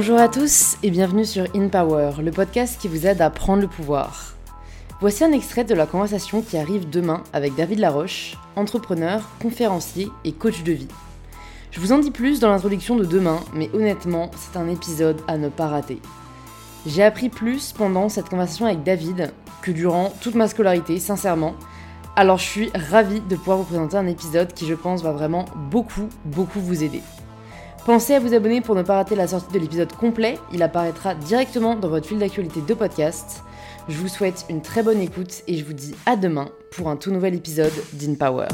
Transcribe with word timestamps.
Bonjour 0.00 0.18
à 0.18 0.28
tous 0.28 0.78
et 0.82 0.90
bienvenue 0.90 1.26
sur 1.26 1.44
In 1.54 1.68
Power, 1.68 2.22
le 2.22 2.30
podcast 2.30 2.80
qui 2.80 2.88
vous 2.88 3.06
aide 3.06 3.20
à 3.20 3.28
prendre 3.28 3.60
le 3.60 3.68
pouvoir. 3.68 4.32
Voici 4.98 5.24
un 5.24 5.32
extrait 5.32 5.64
de 5.64 5.74
la 5.74 5.84
conversation 5.84 6.40
qui 6.40 6.56
arrive 6.56 6.88
demain 6.88 7.22
avec 7.34 7.54
David 7.54 7.80
Laroche, 7.80 8.38
entrepreneur, 8.56 9.20
conférencier 9.42 10.08
et 10.24 10.32
coach 10.32 10.62
de 10.62 10.72
vie. 10.72 10.88
Je 11.70 11.80
vous 11.80 11.92
en 11.92 11.98
dis 11.98 12.10
plus 12.10 12.40
dans 12.40 12.48
l'introduction 12.48 12.96
de 12.96 13.04
demain, 13.04 13.40
mais 13.52 13.68
honnêtement, 13.74 14.30
c'est 14.38 14.58
un 14.58 14.70
épisode 14.70 15.20
à 15.28 15.36
ne 15.36 15.50
pas 15.50 15.68
rater. 15.68 16.00
J'ai 16.86 17.02
appris 17.02 17.28
plus 17.28 17.72
pendant 17.72 18.08
cette 18.08 18.30
conversation 18.30 18.64
avec 18.64 18.82
David 18.82 19.34
que 19.60 19.70
durant 19.70 20.14
toute 20.22 20.34
ma 20.34 20.48
scolarité, 20.48 20.98
sincèrement. 20.98 21.52
Alors 22.16 22.38
je 22.38 22.46
suis 22.46 22.70
ravie 22.74 23.20
de 23.20 23.36
pouvoir 23.36 23.58
vous 23.58 23.64
présenter 23.64 23.98
un 23.98 24.06
épisode 24.06 24.54
qui 24.54 24.66
je 24.66 24.74
pense 24.74 25.02
va 25.02 25.12
vraiment 25.12 25.44
beaucoup, 25.70 26.08
beaucoup 26.24 26.60
vous 26.60 26.82
aider. 26.82 27.02
Pensez 27.86 28.14
à 28.14 28.20
vous 28.20 28.34
abonner 28.34 28.60
pour 28.60 28.74
ne 28.74 28.82
pas 28.82 28.96
rater 28.96 29.16
la 29.16 29.26
sortie 29.26 29.52
de 29.54 29.58
l'épisode 29.58 29.90
complet, 29.92 30.38
il 30.52 30.62
apparaîtra 30.62 31.14
directement 31.14 31.76
dans 31.76 31.88
votre 31.88 32.06
fil 32.06 32.18
d'actualité 32.18 32.60
de 32.60 32.74
podcast. 32.74 33.42
Je 33.88 33.96
vous 33.96 34.08
souhaite 34.08 34.44
une 34.50 34.60
très 34.60 34.82
bonne 34.82 35.00
écoute 35.00 35.42
et 35.46 35.56
je 35.56 35.64
vous 35.64 35.72
dis 35.72 35.94
à 36.04 36.16
demain 36.16 36.50
pour 36.72 36.90
un 36.90 36.96
tout 36.96 37.10
nouvel 37.10 37.34
épisode 37.34 37.72
d'InPower. 37.94 38.48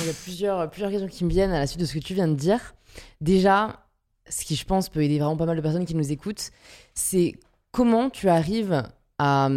Il 0.00 0.06
y 0.06 0.10
a 0.10 0.14
plusieurs, 0.22 0.70
plusieurs 0.70 0.90
questions 0.90 1.08
qui 1.08 1.24
me 1.24 1.30
viennent 1.30 1.52
à 1.52 1.58
la 1.58 1.66
suite 1.66 1.80
de 1.80 1.86
ce 1.86 1.94
que 1.94 2.00
tu 2.00 2.12
viens 2.12 2.28
de 2.28 2.34
dire. 2.34 2.74
Déjà, 3.22 3.86
ce 4.28 4.44
qui 4.44 4.54
je 4.54 4.66
pense 4.66 4.90
peut 4.90 5.02
aider 5.02 5.18
vraiment 5.18 5.38
pas 5.38 5.46
mal 5.46 5.56
de 5.56 5.62
personnes 5.62 5.86
qui 5.86 5.94
nous 5.94 6.12
écoutent, 6.12 6.50
c'est 6.94 7.34
comment 7.70 8.10
tu 8.10 8.28
arrives 8.28 8.82
à, 9.24 9.48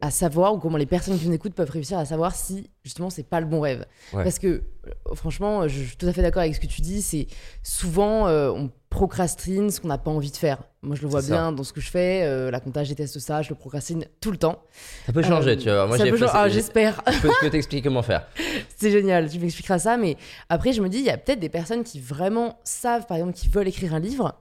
à, 0.00 0.10
savoir, 0.12 0.54
ou 0.54 0.58
comment 0.58 0.76
les 0.76 0.86
personnes 0.86 1.18
qui 1.18 1.26
nous 1.26 1.34
écoutent 1.34 1.54
peuvent 1.54 1.70
réussir 1.70 1.98
à 1.98 2.04
savoir 2.04 2.36
si 2.36 2.70
justement 2.84 3.10
c'est 3.10 3.24
pas 3.24 3.40
le 3.40 3.46
bon 3.46 3.60
rêve. 3.60 3.86
Parce 4.12 4.38
que 4.38 4.46
euh, 4.46 5.14
franchement, 5.14 5.66
je 5.66 5.82
suis 5.82 5.96
tout 5.96 6.06
à 6.06 6.12
fait 6.12 6.22
d'accord 6.22 6.42
avec 6.42 6.54
ce 6.54 6.60
que 6.60 6.66
tu 6.66 6.80
dis, 6.80 7.02
c'est 7.02 7.26
souvent 7.64 8.28
euh, 8.28 8.50
on 8.50 8.70
procrastine 8.90 9.70
ce 9.70 9.80
qu'on 9.80 9.88
n'a 9.88 9.98
pas 9.98 10.12
envie 10.12 10.30
de 10.30 10.36
faire. 10.36 10.62
Moi, 10.82 10.94
je 10.94 11.02
le 11.02 11.08
vois 11.08 11.22
bien 11.22 11.50
dans 11.50 11.64
ce 11.64 11.72
que 11.72 11.80
je 11.80 11.90
fais. 11.90 12.22
Euh, 12.22 12.52
la 12.52 12.60
comptage, 12.60 12.86
je 12.86 12.90
déteste 12.90 13.18
ça, 13.18 13.42
je 13.42 13.48
le 13.48 13.56
procrastine 13.56 14.04
tout 14.20 14.30
le 14.30 14.36
temps. 14.36 14.62
Ça 15.06 15.12
peut 15.12 15.22
changer, 15.24 15.56
tu 15.56 15.68
vois. 15.70 15.88
Moi, 15.88 15.98
peut 15.98 16.26
ah, 16.32 16.48
j'espère. 16.48 17.02
Je 17.10 17.18
peux, 17.40 17.50
t'expliquer 17.50 17.82
comment 17.82 18.02
faire. 18.02 18.28
C'est 18.76 18.92
génial, 18.92 19.28
tu 19.28 19.40
m'expliqueras 19.40 19.80
ça. 19.80 19.96
Mais 19.96 20.16
après, 20.48 20.72
je 20.72 20.80
me 20.80 20.88
dis, 20.88 20.98
il 20.98 21.04
y 21.04 21.10
a 21.10 21.18
peut-être 21.18 21.40
des 21.40 21.48
personnes 21.48 21.82
qui 21.82 21.98
vraiment 21.98 22.60
savent, 22.62 23.06
par 23.06 23.16
exemple, 23.16 23.34
qui 23.34 23.48
veulent 23.48 23.66
écrire 23.66 23.92
un 23.92 23.98
livre, 23.98 24.40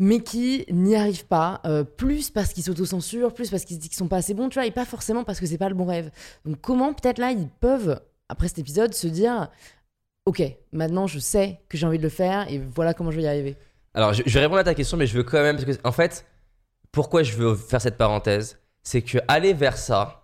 mais 0.00 0.20
qui 0.20 0.64
n'y 0.70 0.96
arrivent 0.96 1.26
pas, 1.26 1.60
euh, 1.66 1.84
plus 1.84 2.30
parce 2.30 2.54
qu'ils 2.54 2.64
s'autocensurent, 2.64 3.34
plus 3.34 3.50
parce 3.50 3.66
qu'ils 3.66 3.76
se 3.76 3.82
disent 3.82 3.90
qu'ils 3.90 3.98
sont 3.98 4.08
pas 4.08 4.16
assez 4.16 4.32
bons, 4.32 4.48
tu 4.48 4.54
vois, 4.54 4.66
et 4.66 4.70
pas 4.70 4.86
forcément 4.86 5.24
parce 5.24 5.38
que 5.38 5.44
c'est 5.44 5.58
pas 5.58 5.68
le 5.68 5.74
bon 5.74 5.84
rêve. 5.84 6.10
Donc 6.46 6.58
comment 6.62 6.94
peut-être 6.94 7.18
là 7.18 7.32
ils 7.32 7.48
peuvent, 7.60 8.00
après 8.30 8.48
cet 8.48 8.58
épisode, 8.58 8.94
se 8.94 9.06
dire, 9.06 9.50
ok, 10.24 10.42
maintenant 10.72 11.06
je 11.06 11.18
sais 11.18 11.60
que 11.68 11.76
j'ai 11.76 11.86
envie 11.86 11.98
de 11.98 12.02
le 12.02 12.08
faire 12.08 12.50
et 12.50 12.58
voilà 12.58 12.94
comment 12.94 13.10
je 13.10 13.16
vais 13.16 13.24
y 13.24 13.28
arriver. 13.28 13.56
Alors 13.92 14.14
je, 14.14 14.22
vais 14.22 14.40
répondre 14.40 14.60
à 14.60 14.64
ta 14.64 14.74
question, 14.74 14.96
mais 14.96 15.06
je 15.06 15.14
veux 15.18 15.22
quand 15.22 15.42
même, 15.42 15.56
parce 15.56 15.66
que 15.66 15.86
en 15.86 15.92
fait, 15.92 16.24
pourquoi 16.92 17.22
je 17.22 17.34
veux 17.36 17.54
faire 17.54 17.82
cette 17.82 17.98
parenthèse, 17.98 18.58
c'est 18.82 19.02
que 19.02 19.18
aller 19.28 19.52
vers 19.52 19.76
ça, 19.76 20.19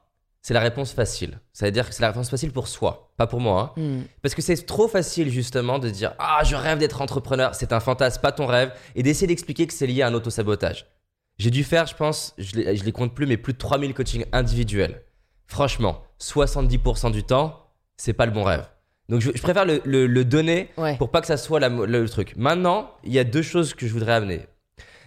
c'est 0.47 0.55
la 0.55 0.61
réponse 0.61 0.93
facile. 0.93 1.41
Ça 1.53 1.67
veut 1.67 1.73
dire 1.73 1.89
que 1.89 1.93
c'est 1.93 2.03
la 2.03 2.11
réponse 2.11 2.31
facile 2.31 2.53
pour 2.53 2.69
soi, 2.69 3.11
pas 3.17 3.27
pour 3.27 3.41
moi. 3.41 3.75
Hein. 3.77 3.81
Hmm. 3.81 4.03
Parce 4.23 4.33
que 4.33 4.43
c'est 4.43 4.65
trop 4.65 4.87
facile 4.87 5.29
justement 5.29 5.81
de 5.81 5.91
dire 5.91 6.15
Ah, 6.21 6.43
je 6.45 6.55
rêve 6.55 6.79
d'être 6.79 7.01
entrepreneur. 7.01 7.57
C'est 7.57 7.73
un 7.73 7.81
fantasme, 7.81 8.21
pas 8.21 8.31
ton 8.31 8.47
rêve. 8.47 8.73
Et 8.95 9.03
d'essayer 9.03 9.27
d'expliquer 9.27 9.67
que 9.67 9.73
c'est 9.73 9.89
lié 9.89 10.03
à 10.03 10.07
un 10.07 10.15
autosabotage. 10.15 10.87
J'ai 11.41 11.51
dû 11.51 11.65
faire, 11.65 11.87
je 11.87 11.97
pense, 11.97 12.33
je 12.39 12.55
les, 12.55 12.77
les 12.77 12.93
compte 12.93 13.13
plus, 13.13 13.27
mais 13.27 13.37
plus 13.37 13.55
de 13.55 13.59
3000 13.59 13.93
coachings 13.93 14.25
individuels. 14.31 15.03
Franchement, 15.49 16.05
70% 16.21 17.11
du 17.11 17.25
temps, 17.25 17.73
c'est 17.97 18.13
pas 18.13 18.27
le 18.27 18.31
bon 18.31 18.45
rêve. 18.45 18.69
Donc 19.09 19.23
je, 19.23 19.33
préfère 19.33 19.65
le, 19.65 20.23
donner 20.23 20.71
pour 20.99 21.11
pas 21.11 21.23
que 21.23 21.27
ça 21.27 21.39
soit 21.39 21.59
le 21.59 22.09
truc. 22.09 22.35
Maintenant, 22.37 22.93
il 23.03 23.13
y 23.13 23.19
a 23.19 23.25
deux 23.25 23.43
choses 23.43 23.75
que 23.75 23.89
je 23.89 23.93
voudrais 23.93 24.13
amener. 24.13 24.47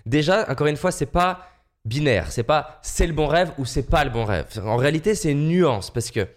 Déjà, 0.05 0.51
encore 0.51 0.67
une 0.67 0.75
fois, 0.75 0.91
c'est 0.91 1.05
pas 1.05 1.48
binaire. 1.89 2.31
C'est 2.31 2.43
pas 2.43 2.79
c'est 2.81 3.07
le 3.07 3.13
bon 3.13 3.27
rêve 3.27 3.51
ou 3.57 3.65
c'est 3.65 3.89
pas 3.89 4.03
le 4.03 4.09
bon 4.09 4.23
rêve. 4.23 4.45
En 4.63 4.77
réalité, 4.77 5.15
c'est 5.15 5.31
une 5.31 5.47
nuance 5.47 5.91
parce 5.91 6.11
que 6.11 6.27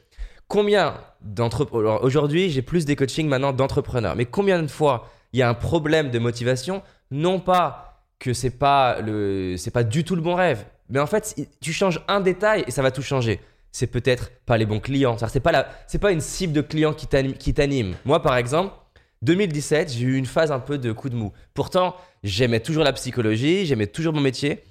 combien 0.48 0.94
d'entrepreneurs. 1.20 2.02
Aujourd'hui, 2.02 2.50
j'ai 2.50 2.62
plus 2.62 2.84
des 2.84 2.96
coachings 2.96 3.28
maintenant 3.28 3.52
d'entrepreneurs. 3.52 4.16
Mais 4.16 4.24
combien 4.24 4.62
de 4.62 4.66
fois 4.66 5.08
il 5.32 5.38
y 5.38 5.42
a 5.42 5.48
un 5.48 5.54
problème 5.54 6.10
de 6.10 6.18
motivation? 6.18 6.82
Non 7.10 7.38
pas 7.38 8.04
que 8.18 8.32
c'est 8.32 8.50
pas, 8.50 9.00
le, 9.00 9.56
c'est 9.56 9.70
pas 9.70 9.84
du 9.84 10.04
tout 10.04 10.16
le 10.16 10.22
bon 10.22 10.34
rêve. 10.34 10.64
Mais 10.88 11.00
en 11.00 11.06
fait, 11.06 11.34
tu 11.60 11.72
changes 11.72 12.00
un 12.08 12.20
détail 12.20 12.64
et 12.66 12.70
ça 12.70 12.82
va 12.82 12.90
tout 12.90 13.02
changer. 13.02 13.40
C'est 13.72 13.86
peut-être 13.86 14.30
pas 14.44 14.58
les 14.58 14.66
bons 14.66 14.80
clients. 14.80 15.16
C'est 15.28 15.40
pas, 15.40 15.52
la, 15.52 15.68
c'est 15.86 15.98
pas 15.98 16.12
une 16.12 16.20
cible 16.20 16.52
de 16.52 16.60
clients 16.60 16.92
qui 16.92 17.54
t'anime. 17.54 17.94
Moi, 18.04 18.20
par 18.20 18.36
exemple, 18.36 18.74
2017, 19.22 19.92
j'ai 19.92 20.04
eu 20.04 20.16
une 20.16 20.26
phase 20.26 20.52
un 20.52 20.58
peu 20.58 20.78
de 20.78 20.92
coup 20.92 21.08
de 21.08 21.14
mou. 21.14 21.32
Pourtant, 21.54 21.96
j'aimais 22.22 22.60
toujours 22.60 22.84
la 22.84 22.92
psychologie, 22.92 23.64
j'aimais 23.64 23.86
toujours 23.86 24.12
mon 24.12 24.20
métier. 24.20 24.62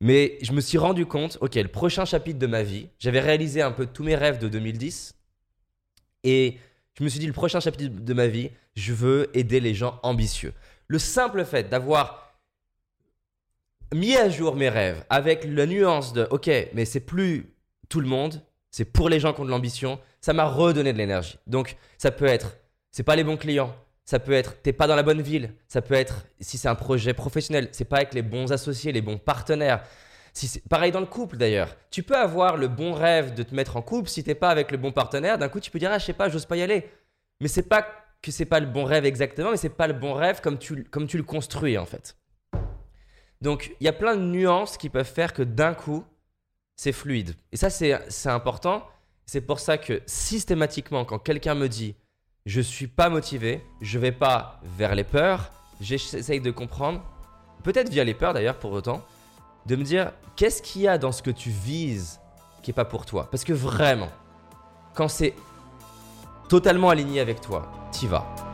Mais 0.00 0.38
je 0.40 0.52
me 0.52 0.60
suis 0.60 0.78
rendu 0.78 1.04
compte, 1.04 1.36
ok, 1.40 1.54
le 1.56 1.68
prochain 1.68 2.04
chapitre 2.04 2.38
de 2.38 2.46
ma 2.46 2.62
vie, 2.62 2.88
j'avais 2.98 3.20
réalisé 3.20 3.60
un 3.60 3.70
peu 3.70 3.86
tous 3.86 4.02
mes 4.02 4.14
rêves 4.14 4.38
de 4.38 4.48
2010. 4.48 5.14
Et 6.24 6.58
je 6.98 7.04
me 7.04 7.08
suis 7.08 7.20
dit, 7.20 7.26
le 7.26 7.32
prochain 7.32 7.60
chapitre 7.60 7.94
de 7.94 8.14
ma 8.14 8.26
vie, 8.26 8.50
je 8.74 8.92
veux 8.92 9.30
aider 9.36 9.60
les 9.60 9.74
gens 9.74 10.00
ambitieux. 10.02 10.54
Le 10.86 10.98
simple 10.98 11.44
fait 11.44 11.68
d'avoir 11.68 12.38
mis 13.94 14.16
à 14.16 14.28
jour 14.30 14.56
mes 14.56 14.68
rêves 14.68 15.04
avec 15.10 15.44
la 15.44 15.66
nuance 15.66 16.12
de, 16.12 16.26
ok, 16.30 16.50
mais 16.72 16.84
c'est 16.84 17.00
plus 17.00 17.54
tout 17.88 18.00
le 18.00 18.06
monde, 18.06 18.42
c'est 18.70 18.84
pour 18.84 19.08
les 19.08 19.20
gens 19.20 19.32
qui 19.32 19.40
ont 19.40 19.44
de 19.44 19.50
l'ambition, 19.50 19.98
ça 20.20 20.32
m'a 20.32 20.46
redonné 20.46 20.92
de 20.92 20.98
l'énergie. 20.98 21.38
Donc, 21.46 21.76
ça 21.98 22.10
peut 22.10 22.26
être, 22.26 22.56
c'est 22.90 23.02
pas 23.02 23.16
les 23.16 23.24
bons 23.24 23.36
clients, 23.36 23.74
ça 24.10 24.18
peut 24.18 24.32
être, 24.32 24.60
t'es 24.60 24.72
pas 24.72 24.88
dans 24.88 24.96
la 24.96 25.04
bonne 25.04 25.22
ville. 25.22 25.54
Ça 25.68 25.82
peut 25.82 25.94
être, 25.94 26.26
si 26.40 26.58
c'est 26.58 26.66
un 26.66 26.74
projet 26.74 27.14
professionnel, 27.14 27.68
c'est 27.70 27.84
pas 27.84 27.98
avec 27.98 28.12
les 28.12 28.22
bons 28.22 28.50
associés, 28.50 28.90
les 28.90 29.02
bons 29.02 29.18
partenaires. 29.18 29.84
Si 30.32 30.58
pareil 30.68 30.90
dans 30.90 30.98
le 30.98 31.06
couple 31.06 31.36
d'ailleurs. 31.36 31.76
Tu 31.92 32.02
peux 32.02 32.16
avoir 32.16 32.56
le 32.56 32.66
bon 32.66 32.92
rêve 32.92 33.34
de 33.34 33.44
te 33.44 33.54
mettre 33.54 33.76
en 33.76 33.82
couple. 33.82 34.08
Si 34.08 34.24
t'es 34.24 34.34
pas 34.34 34.48
avec 34.48 34.72
le 34.72 34.78
bon 34.78 34.90
partenaire, 34.90 35.38
d'un 35.38 35.48
coup 35.48 35.60
tu 35.60 35.70
peux 35.70 35.78
dire, 35.78 35.92
ah, 35.92 35.98
je 36.00 36.06
sais 36.06 36.12
pas, 36.12 36.28
j'ose 36.28 36.44
pas 36.44 36.56
y 36.56 36.62
aller. 36.62 36.90
Mais 37.40 37.46
c'est 37.46 37.68
pas 37.68 37.86
que 38.20 38.32
c'est 38.32 38.46
pas 38.46 38.58
le 38.58 38.66
bon 38.66 38.82
rêve 38.82 39.04
exactement, 39.04 39.52
mais 39.52 39.56
c'est 39.56 39.68
pas 39.68 39.86
le 39.86 39.94
bon 39.94 40.12
rêve 40.12 40.40
comme 40.40 40.58
tu, 40.58 40.82
comme 40.82 41.06
tu 41.06 41.16
le 41.16 41.22
construis 41.22 41.78
en 41.78 41.86
fait. 41.86 42.16
Donc 43.40 43.76
il 43.78 43.84
y 43.84 43.88
a 43.88 43.92
plein 43.92 44.16
de 44.16 44.22
nuances 44.22 44.76
qui 44.76 44.88
peuvent 44.88 45.06
faire 45.06 45.32
que 45.32 45.42
d'un 45.42 45.72
coup, 45.72 46.04
c'est 46.74 46.90
fluide. 46.90 47.36
Et 47.52 47.56
ça, 47.56 47.70
c'est 47.70 47.94
important. 48.28 48.88
C'est 49.24 49.42
pour 49.42 49.60
ça 49.60 49.78
que 49.78 50.02
systématiquement, 50.06 51.04
quand 51.04 51.20
quelqu'un 51.20 51.54
me 51.54 51.68
dit 51.68 51.94
je 52.46 52.60
suis 52.60 52.86
pas 52.86 53.08
motivé, 53.08 53.64
je 53.80 53.98
vais 53.98 54.12
pas 54.12 54.60
vers 54.62 54.94
les 54.94 55.04
peurs, 55.04 55.50
j'essaye 55.80 56.40
de 56.40 56.50
comprendre, 56.50 57.02
peut-être 57.62 57.88
via 57.88 58.04
les 58.04 58.14
peurs 58.14 58.34
d'ailleurs 58.34 58.58
pour 58.58 58.72
autant, 58.72 59.04
de 59.66 59.76
me 59.76 59.82
dire 59.82 60.12
qu'est-ce 60.36 60.62
qu'il 60.62 60.82
y 60.82 60.88
a 60.88 60.98
dans 60.98 61.12
ce 61.12 61.22
que 61.22 61.30
tu 61.30 61.50
vises 61.50 62.20
qui 62.62 62.70
est 62.70 62.74
pas 62.74 62.84
pour 62.84 63.06
toi? 63.06 63.28
Parce 63.30 63.44
que 63.44 63.52
vraiment, 63.52 64.10
quand 64.94 65.08
c'est 65.08 65.34
totalement 66.48 66.90
aligné 66.90 67.20
avec 67.20 67.40
toi, 67.40 67.70
t'y 67.92 68.06
vas. 68.06 68.49